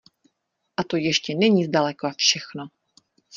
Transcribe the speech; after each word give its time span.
A 0.77 0.83
to 0.83 0.97
ještě 0.97 1.35
není 1.35 1.65
zdaleka 1.65 2.11
všechno... 2.17 2.63